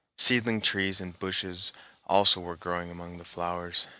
[0.17, 1.71] Seedling trees and bushes
[2.07, 3.85] also were growing among the flowers.